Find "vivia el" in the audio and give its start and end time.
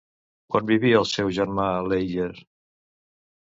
0.71-1.05